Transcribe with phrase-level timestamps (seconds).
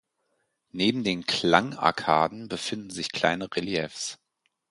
[0.71, 4.17] Neben den Klangarkaden befinden sich kleine Reliefs.